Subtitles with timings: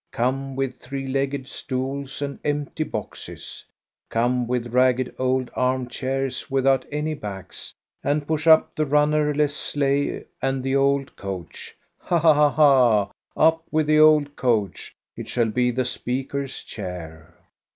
[0.11, 3.65] Come with three legged stools ^ CHRISTMAS EVE 35 and empty boxes!
[4.09, 9.53] Come with ragged old arm chairs without any backs, and push up the runner less
[9.53, 11.75] sleigh and the old coach!
[11.99, 17.35] Ha, ha, ha, up with the old coach; it shall be the speaker's chair!